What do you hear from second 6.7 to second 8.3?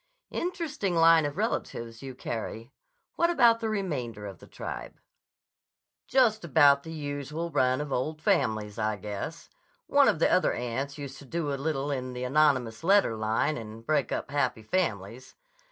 the usual run of old